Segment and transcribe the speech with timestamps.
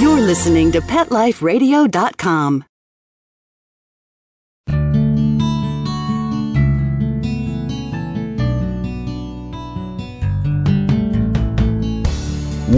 [0.00, 2.64] You're listening to PetLifeRadio.com.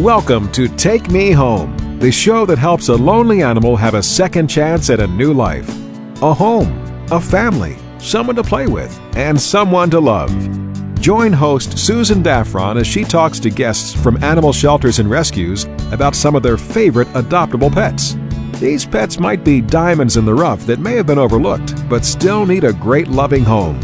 [0.03, 4.49] Welcome to Take Me Home, the show that helps a lonely animal have a second
[4.49, 5.69] chance at a new life.
[6.23, 6.73] A home,
[7.11, 10.31] a family, someone to play with, and someone to love.
[11.01, 16.15] Join host Susan Daffron as she talks to guests from animal shelters and rescues about
[16.15, 18.17] some of their favorite adoptable pets.
[18.61, 22.45] These pets might be diamonds in the rough that may have been overlooked, but still
[22.45, 23.81] need a great loving home.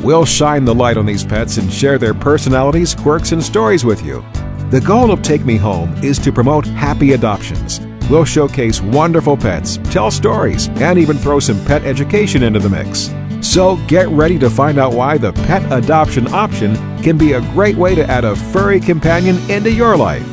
[0.00, 4.04] We'll shine the light on these pets and share their personalities, quirks, and stories with
[4.04, 4.24] you.
[4.70, 7.80] The goal of Take Me Home is to promote happy adoptions.
[8.08, 13.10] We'll showcase wonderful pets, tell stories, and even throw some pet education into the mix.
[13.42, 17.74] So get ready to find out why the pet adoption option can be a great
[17.74, 20.26] way to add a furry companion into your life.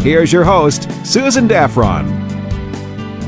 [0.00, 2.10] Here's your host, Susan Daffron.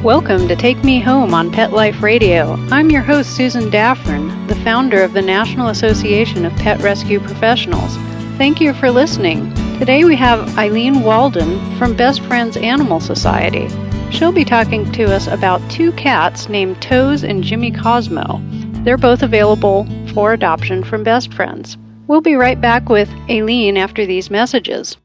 [0.03, 2.53] Welcome to Take Me Home on Pet Life Radio.
[2.71, 7.97] I'm your host, Susan Daffron, the founder of the National Association of Pet Rescue Professionals.
[8.37, 9.55] Thank you for listening.
[9.79, 13.71] Today we have Eileen Walden from Best Friends Animal Society.
[14.11, 18.43] She'll be talking to us about two cats named Toes and Jimmy Cosmo.
[18.85, 21.79] They're both available for adoption from Best Friends.
[22.07, 24.99] We'll be right back with Eileen after these messages.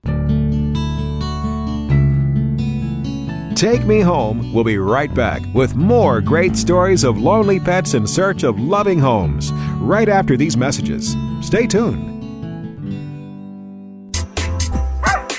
[3.56, 8.08] Take Me Home We'll be right back with more great stories of lonely pets in
[8.08, 11.16] search of loving homes right after these messages.
[11.42, 12.19] Stay tuned.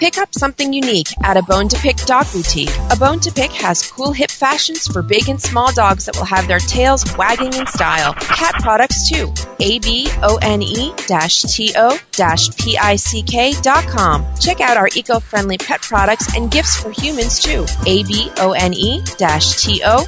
[0.01, 2.75] Pick up something unique at a Bone to Pick dog boutique.
[2.91, 6.25] A Bone to Pick has cool hip fashions for big and small dogs that will
[6.25, 8.15] have their tails wagging in style.
[8.15, 9.31] Cat products too.
[9.59, 11.99] A B O N E T O
[12.57, 14.25] P I C K dot com.
[14.41, 17.67] Check out our eco friendly pet products and gifts for humans too.
[17.87, 20.07] A B O N E T O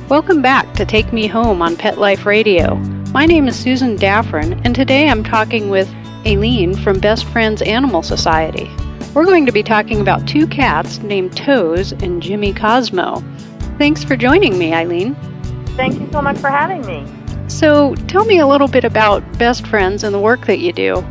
[0.10, 2.78] Welcome back to Take Me Home on Pet Life Radio.
[3.14, 5.88] My name is Susan Daffron, and today I'm talking with
[6.26, 8.72] Aileen from Best Friends Animal Society.
[9.14, 13.24] We're going to be talking about two cats named Toes and Jimmy Cosmo.
[13.78, 15.14] Thanks for joining me, Eileen.
[15.78, 17.06] Thank you so much for having me.
[17.50, 21.06] So, tell me a little bit about Best Friends and the work that you do.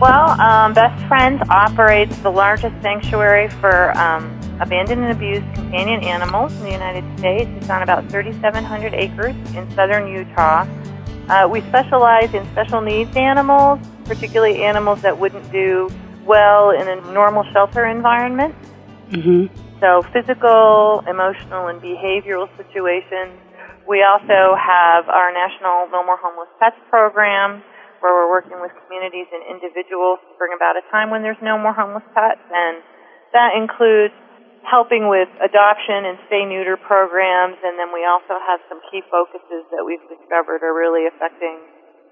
[0.00, 6.54] Well, um, Best Friends operates the largest sanctuary for um, abandoned and abused companion animals
[6.54, 7.50] in the United States.
[7.58, 10.66] It's on about 3,700 acres in southern Utah.
[11.28, 15.90] Uh, we specialize in special needs animals, particularly animals that wouldn't do
[16.24, 18.54] well in a normal shelter environment.
[19.10, 19.52] Mm-hmm.
[19.80, 23.38] So, physical, emotional, and behavioral situations.
[23.86, 27.62] We also have our National No More Homeless Pets program,
[28.00, 31.56] where we're working with communities and individuals to bring about a time when there's no
[31.56, 32.42] more homeless pets.
[32.50, 32.80] And
[33.32, 34.16] that includes
[34.66, 37.56] helping with adoption and spay neuter programs.
[37.64, 41.60] And then we also have some key focuses that we've discovered are really affecting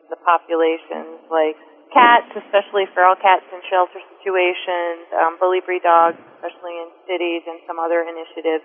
[0.09, 1.57] the populations, like
[1.92, 7.60] cats, especially feral cats in shelter situations, um, bully breed dogs, especially in cities, and
[7.68, 8.65] some other initiatives.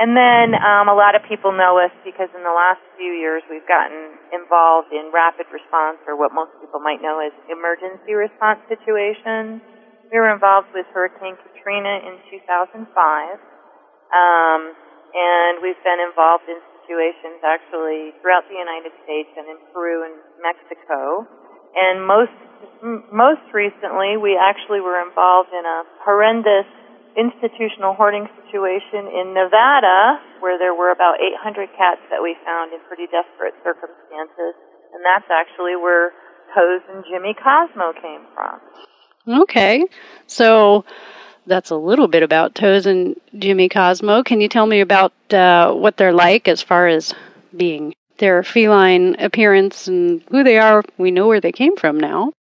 [0.00, 3.44] And then um, a lot of people know us because in the last few years
[3.52, 8.64] we've gotten involved in rapid response, or what most people might know as emergency response
[8.72, 9.60] situations.
[10.08, 14.60] We were involved with Hurricane Katrina in 2005, um,
[15.12, 20.16] and we've been involved in situations actually throughout the United States and in Peru and
[20.40, 21.28] Mexico.
[21.76, 22.36] And most
[23.12, 26.68] most recently, we actually were involved in a horrendous
[27.16, 32.80] institutional hoarding situation in Nevada where there were about 800 cats that we found in
[32.88, 34.56] pretty desperate circumstances.
[34.92, 36.12] And that's actually where
[36.54, 38.60] Toes and Jimmy Cosmo came from.
[39.42, 39.84] Okay.
[40.26, 40.84] So
[41.46, 44.22] that's a little bit about Toes and Jimmy Cosmo.
[44.22, 47.14] Can you tell me about uh, what they're like as far as
[47.56, 50.82] being their feline appearance and who they are?
[50.98, 52.32] We know where they came from now.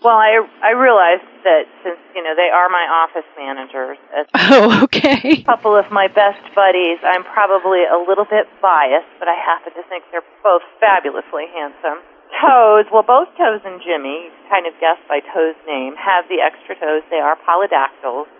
[0.00, 4.84] Well, I I realized that since you know they are my office managers, as Oh,
[4.88, 5.44] okay.
[5.44, 9.76] a couple of my best buddies, I'm probably a little bit biased, but I happen
[9.76, 12.00] to think they're both fabulously handsome.
[12.40, 16.78] Toes, well, both Toes and Jimmy, kind of guessed by Toes' name, have the extra
[16.78, 17.02] toes.
[17.10, 18.30] They are polydactyls.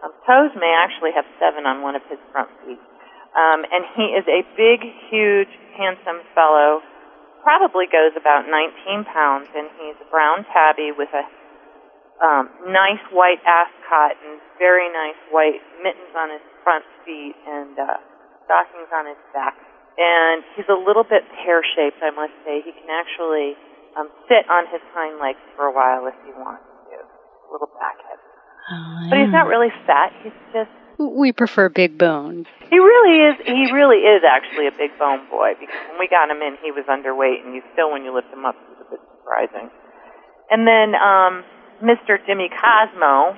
[0.00, 2.78] Um, Toes may actually have seven on one of his front feet.
[3.34, 6.80] Um, and he is a big, huge, handsome fellow
[7.42, 11.26] probably goes about 19 pounds, and he's a brown tabby with a
[12.22, 17.98] um, nice white ascot and very nice white mittens on his front feet and uh,
[18.46, 19.58] stockings on his back.
[19.98, 22.62] And he's a little bit pear-shaped, I must say.
[22.64, 23.58] He can actually
[23.98, 26.96] um, sit on his hind legs for a while if he wants to.
[26.96, 28.16] A little backhead.
[28.72, 30.14] Oh, But he's not really fat.
[30.22, 30.72] He's just
[31.10, 32.46] We prefer big boned.
[32.70, 33.36] he really is.
[33.44, 36.70] He really is actually a big bone boy because when we got him in, he
[36.70, 39.70] was underweight, and you still, when you lift him up, he's a bit surprising.
[40.50, 41.44] And then um,
[41.82, 42.20] Mr.
[42.26, 43.34] Jimmy Cosmo,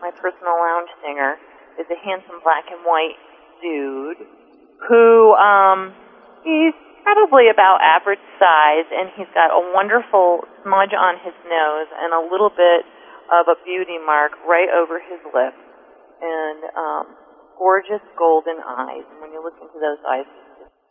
[0.00, 1.36] my personal lounge singer,
[1.80, 3.16] is a handsome black and white
[3.62, 4.22] dude
[4.88, 5.94] who um,
[6.44, 12.12] he's probably about average size, and he's got a wonderful smudge on his nose and
[12.12, 12.84] a little bit
[13.32, 15.54] of a beauty mark right over his lip,
[16.20, 17.06] and um,
[17.58, 19.02] gorgeous golden eyes.
[19.10, 20.24] And when you look into those eyes,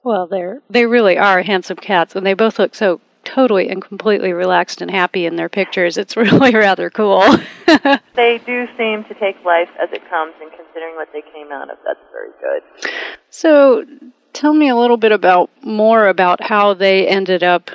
[0.04, 4.32] Well, they're they really are handsome cats, and they both look so totally and completely
[4.32, 5.98] relaxed and happy in their pictures.
[5.98, 7.22] It's really rather cool.
[8.16, 11.70] they do seem to take life as it comes, and considering what they came out
[11.70, 12.90] of, that's very good.
[13.30, 13.86] so,
[14.34, 17.70] tell me a little bit about more about how they ended up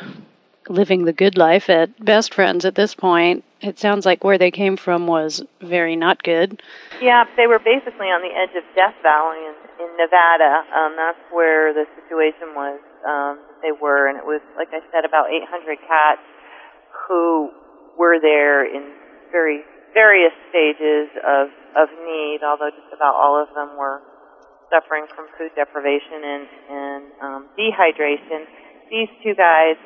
[0.73, 3.45] living the good life at Best Friends at this point.
[3.61, 6.63] It sounds like where they came from was very not good.
[7.01, 9.55] Yeah, they were basically on the edge of Death Valley in,
[9.85, 10.65] in Nevada.
[10.75, 12.81] Um, that's where the situation was.
[13.07, 16.25] Um, they were, and it was, like I said, about 800 cats
[17.07, 17.51] who
[17.99, 18.95] were there in
[19.31, 19.63] very
[19.95, 22.41] various stages of of need.
[22.41, 24.01] Although just about all of them were
[24.73, 28.49] suffering from food deprivation and and um, dehydration.
[28.91, 29.77] These two guys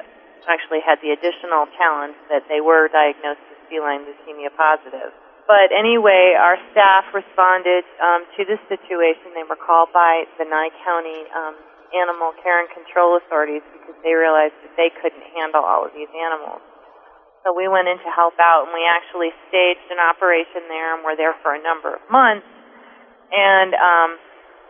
[0.47, 5.11] actually had the additional challenge that they were diagnosed as feline leukemia positive.
[5.47, 9.31] But anyway, our staff responded um, to this situation.
[9.35, 11.55] They were called by the Nye County um,
[11.95, 16.11] Animal Care and Control Authorities because they realized that they couldn't handle all of these
[16.11, 16.59] animals.
[17.47, 21.07] So we went in to help out, and we actually staged an operation there, and
[21.07, 22.47] were there for a number of months,
[23.31, 24.19] and um,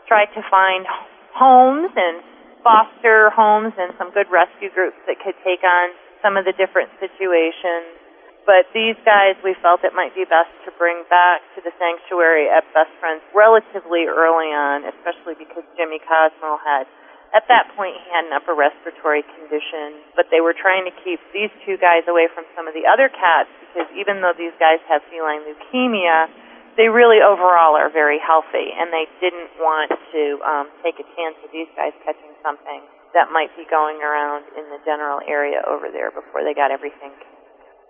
[0.05, 0.85] tried to find
[1.33, 2.21] homes and
[2.67, 6.91] foster homes and some good rescue groups that could take on some of the different
[6.99, 7.95] situations.
[8.43, 12.51] But these guys, we felt it might be best to bring back to the sanctuary
[12.51, 16.91] at Best Friends relatively early on, especially because Jimmy Cosmo had,
[17.35, 20.03] at that point, he had an upper respiratory condition.
[20.19, 23.07] But they were trying to keep these two guys away from some of the other
[23.11, 26.31] cats because even though these guys have feline leukemia,
[26.77, 31.37] they really overall are very healthy, and they didn't want to um, take a chance
[31.45, 32.85] of these guys catching something
[33.17, 37.13] that might be going around in the general area over there before they got everything.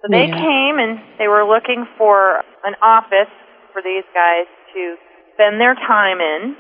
[0.02, 0.38] So they Yeah.
[0.38, 3.32] came and they were looking for an office
[3.72, 4.96] for these guys to
[5.34, 6.56] spend their time in,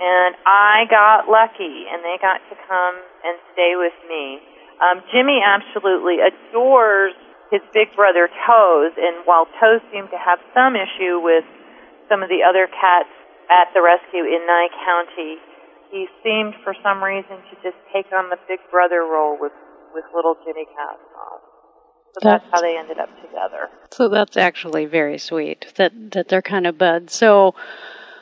[0.00, 4.42] and I got lucky, and they got to come and stay with me.
[4.82, 7.14] Um, Jimmy absolutely adores
[7.50, 11.44] his big brother Toes, and while Toes seemed to have some issue with
[12.08, 13.10] some of the other cats
[13.50, 15.36] at the rescue in Nye County,
[15.90, 19.52] he seemed for some reason to just take on the big brother role with
[19.94, 21.40] with little Jimmy Cosmo.
[22.14, 23.68] So that's how they ended up together.
[23.92, 27.14] So that's actually very sweet that that they're kind of buds.
[27.14, 27.54] So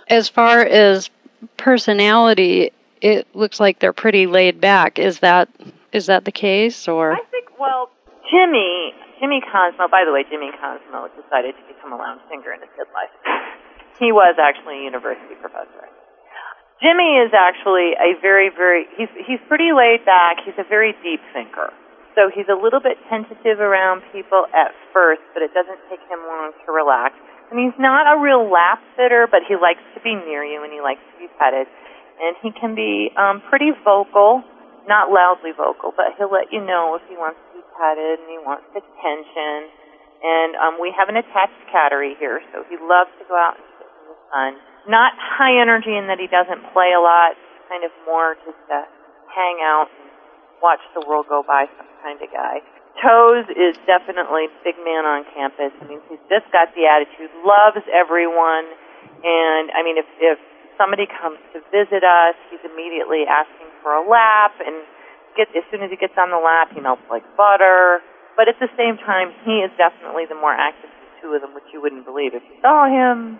[0.08, 1.10] as far as
[1.56, 4.98] personality, it looks like they're pretty laid back.
[4.98, 5.48] Is that
[5.92, 7.90] is that the case or I think well,
[8.30, 9.86] Jimmy Jimmy Cosmo.
[9.86, 13.14] By the way, Jimmy Cosmo decided to become a lounge singer in his midlife.
[14.02, 15.86] he was actually a university professor.
[16.82, 20.42] Jimmy is actually a very, very he's he's pretty laid back.
[20.42, 21.70] He's a very deep thinker.
[22.18, 26.18] So he's a little bit tentative around people at first, but it doesn't take him
[26.26, 27.14] long to relax.
[27.54, 30.74] And he's not a real lap sitter, but he likes to be near you and
[30.74, 31.70] he likes to be petted.
[32.20, 34.42] And he can be um, pretty vocal,
[34.90, 38.38] not loudly vocal, but he'll let you know if he wants to petted and he
[38.40, 39.70] wants attention.
[40.22, 43.66] And um, we have an attached cattery here, so he loves to go out and
[43.74, 44.50] sit in the sun.
[44.86, 47.34] Not high energy in that he doesn't play a lot,
[47.66, 48.86] kind of more just to
[49.34, 50.10] hang out and
[50.62, 51.66] watch the world go by
[52.06, 52.62] kind of guy.
[53.02, 55.74] Toes is definitely big man on campus.
[55.80, 58.68] I mean, he's just got the attitude, loves everyone,
[59.24, 60.38] and I mean, if if
[60.76, 64.84] somebody comes to visit us, he's immediately asking for a lap, and
[65.36, 68.00] get as soon as he gets on the lap, he melts like butter.
[68.36, 71.40] But at the same time, he is definitely the more active of the two of
[71.44, 73.36] them, which you wouldn't believe if you saw him.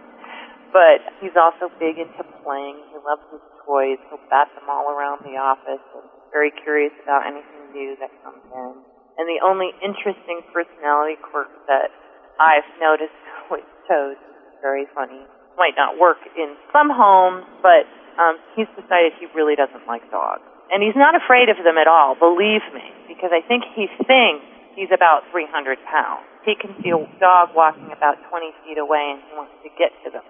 [0.73, 2.81] But he's also big into playing.
[2.93, 4.01] He loves his toys.
[4.09, 8.41] He'll bat them all around the office and very curious about anything new that comes
[8.41, 8.73] in.
[9.21, 11.93] And the only interesting personality quirk that
[12.41, 13.17] I've noticed
[13.53, 15.21] with Toes is very funny.
[15.61, 17.85] Might not work in some homes, but
[18.17, 20.49] um, he's decided he really doesn't like dogs.
[20.73, 24.45] And he's not afraid of them at all, believe me, because I think he thinks
[24.73, 25.52] he's about 300
[25.85, 26.25] pounds.
[26.49, 29.93] He can see a dog walking about 20 feet away and he wants to get
[30.02, 30.25] to them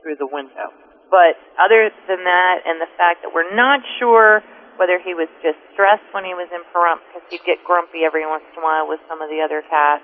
[0.00, 0.72] through the window.
[1.12, 4.40] But other than that, and the fact that we're not sure
[4.80, 8.24] whether he was just stressed when he was in Pahrump because he'd get grumpy every
[8.24, 10.02] once in a while with some of the other cats,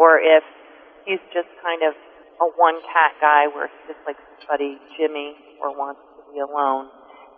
[0.00, 0.42] or if
[1.04, 1.92] he's just kind of
[2.40, 6.40] a one cat guy where he just likes his buddy Jimmy or wants to be
[6.40, 6.88] alone.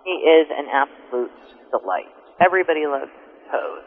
[0.05, 1.31] He is an absolute
[1.71, 2.07] delight.
[2.41, 3.11] Everybody loves
[3.51, 3.83] Toes.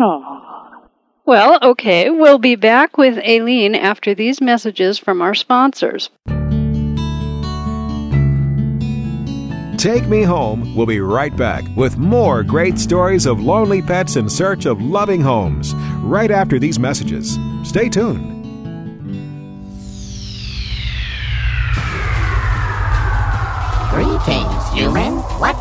[0.00, 0.82] Oh.
[1.26, 6.10] Well, okay, we'll be back with Aileen after these messages from our sponsors.
[9.80, 14.28] Take Me Home We'll be right back with more great stories of lonely pets in
[14.28, 17.38] search of loving homes right after these messages.
[17.64, 18.40] Stay tuned.
[23.90, 25.14] Greetings, human.
[25.38, 25.56] What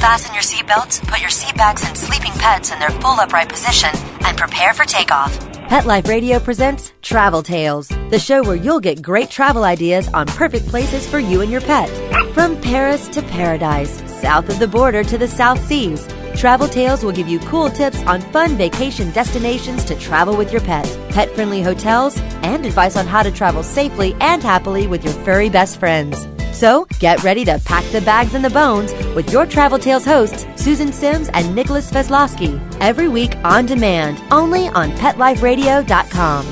[0.00, 3.90] fasten your seatbelts, put your seat bags and sleeping pets in their full upright position,
[4.24, 5.38] and prepare for takeoff.
[5.68, 10.26] Pet Life Radio presents Travel Tales, the show where you'll get great travel ideas on
[10.26, 11.88] perfect places for you and your pet.
[12.34, 17.12] From Paris to paradise, south of the border to the South Seas, Travel Tales will
[17.12, 21.62] give you cool tips on fun vacation destinations to travel with your pet, pet friendly
[21.62, 26.26] hotels, and advice on how to travel safely and happily with your furry best friends.
[26.60, 30.44] So get ready to pack the bags and the bones with your Travel Tales hosts,
[30.62, 36.44] Susan Sims and Nicholas Veslowski, every week on demand, only on PetLifeRadio.com.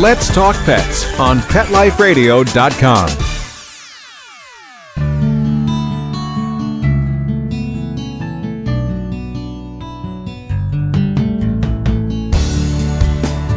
[0.00, 3.21] Let's Talk Pets on PetLifeRadio.com.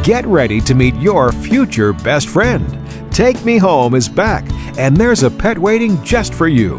[0.06, 2.64] Get ready to meet your future best friend.
[3.12, 4.44] Take Me Home is back,
[4.78, 6.78] and there's a pet waiting just for you.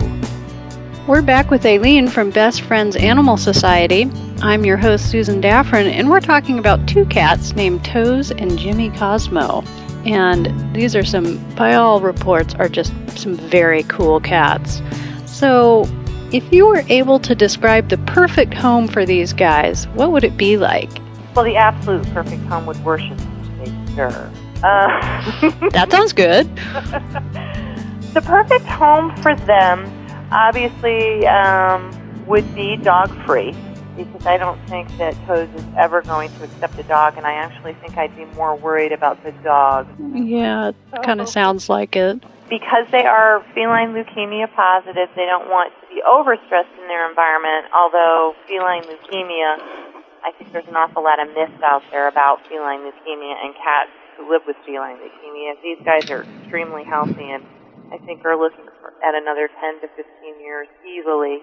[1.07, 4.09] We're back with Aileen from Best Friends Animal Society.
[4.41, 8.91] I'm your host, Susan Daffron, and we're talking about two cats named Toes and Jimmy
[8.91, 9.61] Cosmo.
[10.05, 14.81] And these are some, by all reports, are just some very cool cats.
[15.25, 15.85] So,
[16.31, 20.37] if you were able to describe the perfect home for these guys, what would it
[20.37, 20.89] be like?
[21.37, 24.31] Well, the absolute perfect home would worship State Sure.
[24.63, 26.47] Uh, That sounds good.
[28.15, 29.85] the perfect home for them,
[30.31, 31.93] obviously, um,
[32.25, 33.55] would be dog free
[33.95, 37.33] because I don't think that Toes is ever going to accept a dog, and I
[37.33, 41.95] actually think I'd be more worried about the dog Yeah, it kind of sounds like
[41.95, 42.19] it.
[42.49, 45.09] because they are feline leukemia positive.
[45.15, 47.67] They don't want to be overstressed in their environment.
[47.75, 49.86] Although feline leukemia,
[50.23, 53.93] I think there's an awful lot of myths out there about feline leukemia and cats
[54.17, 55.57] who live with feline leukemia.
[55.61, 57.45] These guys are extremely healthy and
[57.93, 60.03] I think are looking for, at another 10 to 15
[60.41, 61.39] years easily.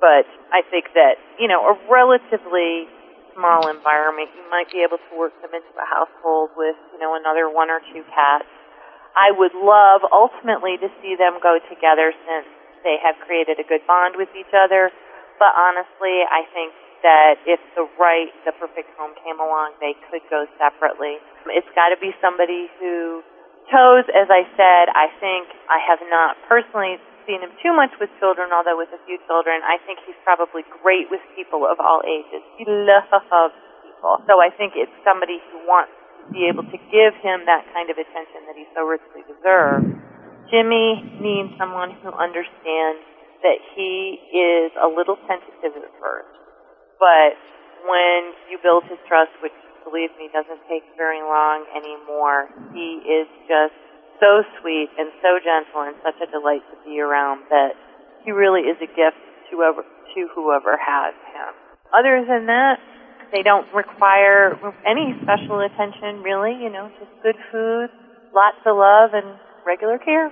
[0.00, 2.88] But I think that, you know, a relatively
[3.34, 4.28] small environment.
[4.36, 7.70] You might be able to work them into a household with, you know, another one
[7.70, 8.48] or two cats.
[9.14, 12.46] I would love ultimately to see them go together since
[12.84, 14.90] they have created a good bond with each other.
[15.38, 20.24] But honestly, I think that if the right, the perfect home came along, they could
[20.28, 21.16] go separately.
[21.48, 23.24] It's got to be somebody who
[23.70, 28.10] Toes, as I said, I think I have not personally seen him too much with
[28.18, 32.02] children, although with a few children, I think he's probably great with people of all
[32.02, 32.42] ages.
[32.58, 34.18] He loves people.
[34.26, 37.94] So I think it's somebody who wants to be able to give him that kind
[37.94, 39.86] of attention that he so richly deserves.
[40.50, 43.06] Jimmy needs someone who understands
[43.46, 46.34] that he is a little tentative at first,
[47.00, 47.34] but
[47.88, 49.56] when you build his trust, which
[49.88, 53.74] believe me doesn't take very long anymore, he is just
[54.20, 57.72] so sweet and so gentle and such a delight to be around that
[58.22, 59.16] he really is a gift
[59.48, 61.50] to whoever, to whoever has him.
[61.96, 62.76] Other than that,
[63.32, 64.54] they don't require
[64.84, 67.88] any special attention really, you know, just good food,
[68.34, 70.30] lots of love and regular care.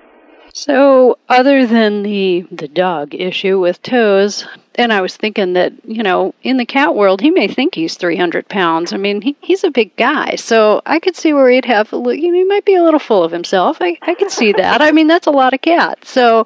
[0.54, 6.02] So, other than the the dog issue with toes, and I was thinking that you
[6.02, 8.92] know, in the cat world, he may think he's three hundred pounds.
[8.92, 12.00] I mean, he, he's a big guy, so I could see where he'd have, you
[12.00, 13.78] know, he might be a little full of himself.
[13.80, 14.80] I I could see that.
[14.80, 16.10] I mean, that's a lot of cats.
[16.10, 16.44] So,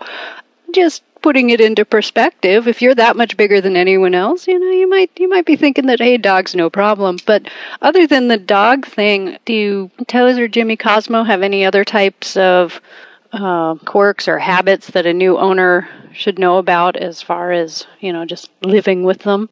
[0.73, 4.71] just putting it into perspective, if you're that much bigger than anyone else, you know,
[4.71, 7.17] you might you might be thinking that hey, dog's no problem.
[7.25, 7.49] But
[7.81, 12.81] other than the dog thing, do Toes or Jimmy Cosmo have any other types of
[13.33, 18.12] uh, quirks or habits that a new owner should know about as far as, you
[18.12, 19.49] know, just living with them?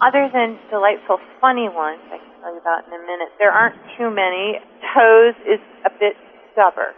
[0.00, 3.76] Other than delightful, funny ones I can tell you about in a minute, there aren't
[3.96, 4.58] too many.
[4.94, 6.14] Toes is a bit
[6.52, 6.94] stubborn.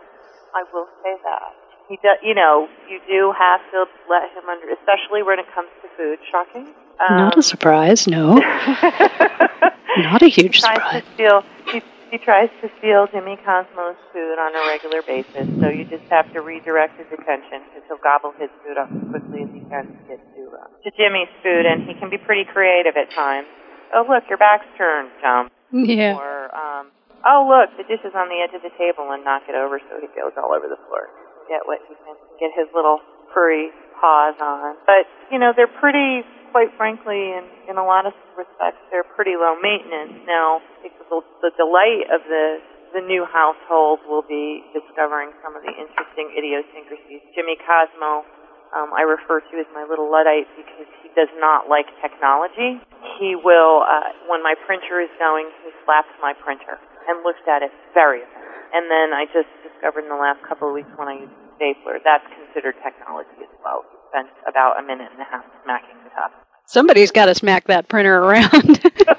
[0.55, 1.53] I will say that.
[1.89, 5.69] He does, you know, you do have to let him under, especially when it comes
[5.83, 6.19] to food.
[6.31, 6.73] Shocking.
[7.09, 8.35] Um, Not a surprise, no.
[9.99, 11.03] Not a huge surprise.
[11.03, 11.83] To steal, he
[12.15, 16.31] he tries to steal Jimmy Cosmo's food on a regular basis, so you just have
[16.31, 19.91] to redirect his attention because he'll gobble his food up as quickly as he can
[19.91, 23.51] to get to, uh, to Jimmy's food, and he can be pretty creative at times.
[23.91, 25.51] Oh, look, your back's turned, jump.
[25.75, 26.15] Yeah.
[26.15, 26.95] Or, um,
[27.27, 29.83] oh, look, the dish is on the edge of the table and knock it over
[29.83, 31.11] so he goes all over the floor.
[31.51, 33.03] Get what he can get his little
[33.35, 34.79] furry paws on.
[34.87, 36.23] But, you know, they're pretty
[36.55, 40.23] quite frankly, in, in a lot of respects, they're pretty low maintenance.
[40.23, 40.63] Now,
[41.11, 42.61] the, the delight of the
[42.95, 47.27] the new household will be discovering some of the interesting idiosyncrasies.
[47.35, 48.23] Jimmy Cosmo,
[48.71, 52.79] um, I refer to as my little Luddite because he does not like technology.
[53.19, 56.79] He will, uh, when my printer is going, he slaps my printer
[57.11, 58.23] and looks at it very
[58.71, 61.51] And then I just discovered in the last couple of weeks when I use a
[61.59, 63.83] stapler, that's considered technology as well.
[63.91, 66.31] He spent about a minute and a half smacking the top
[66.67, 68.51] Somebody's got to smack that printer around.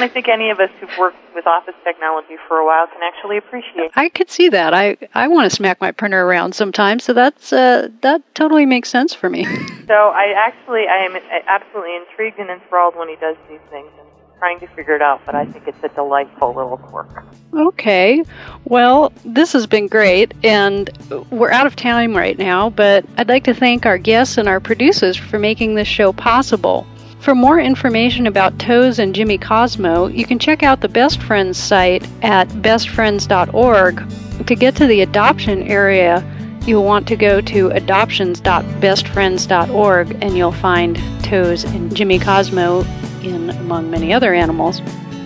[0.00, 3.36] I think any of us who've worked with office technology for a while can actually
[3.36, 3.90] appreciate.
[3.94, 4.74] I could see that.
[4.74, 8.88] I I want to smack my printer around sometimes, so that's uh, that totally makes
[8.88, 9.44] sense for me.
[9.86, 11.16] so I actually I am
[11.48, 13.90] absolutely intrigued and enthralled when he does these things.
[13.98, 14.08] And
[14.42, 17.24] trying to figure it out, but I think it's a delightful little quirk.
[17.54, 18.24] Okay.
[18.64, 20.90] Well, this has been great, and
[21.30, 24.58] we're out of time right now, but I'd like to thank our guests and our
[24.58, 26.84] producers for making this show possible.
[27.22, 31.56] For more information about Toes and Jimmy Cosmo, you can check out the Best Friends
[31.56, 34.44] site at bestfriends.org.
[34.44, 36.24] To get to the adoption area,
[36.66, 42.80] you'll want to go to adoptions.bestfriends.org and you'll find Toes and Jimmy Cosmo
[43.22, 44.80] in among many other animals.